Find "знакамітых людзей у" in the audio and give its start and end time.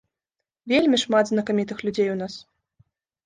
1.31-2.17